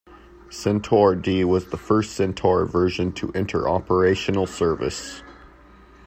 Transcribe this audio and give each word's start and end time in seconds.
Centaur-D 0.49 1.43
was 1.45 1.67
the 1.67 1.77
first 1.77 2.15
Centaur 2.15 2.65
version 2.65 3.11
to 3.11 3.31
enter 3.33 3.69
operational 3.69 4.47
service. 4.47 5.21